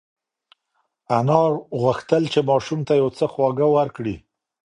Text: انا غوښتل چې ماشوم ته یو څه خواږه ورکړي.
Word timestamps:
انا 1.17 1.39
غوښتل 1.81 2.23
چې 2.33 2.39
ماشوم 2.49 2.79
ته 2.87 2.93
یو 3.01 3.09
څه 3.17 3.25
خواږه 3.33 3.67
ورکړي. 3.75 4.15